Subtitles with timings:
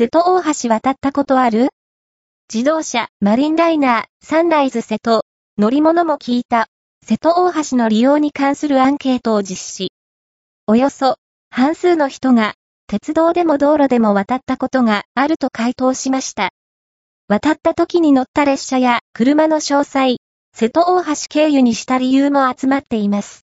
[0.00, 1.68] 瀬戸大橋渡ったことある？
[2.50, 5.26] 自動車、マリンライナー、サンライズ瀬戸、
[5.58, 6.68] 乗り物も聞いた、
[7.04, 9.92] 瀬戸大橋の利用に関するアンケートを実施。
[10.66, 11.16] およそ、
[11.50, 12.54] 半数の人が、
[12.86, 16.48] 鉄道でも道路でも渡ったことがあると回答しました。
[17.28, 20.16] 渡った時に乗った列車や車の詳細、
[20.54, 23.38] 瀬戸大橋経由にした理由も集まっています。